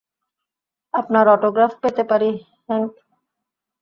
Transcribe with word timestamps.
আপনার 0.93 1.25
অটোগ্রাফ 1.27 1.71
পেতে 1.81 2.03
পারি, 2.03 2.29
হ্যাংক? 2.67 2.91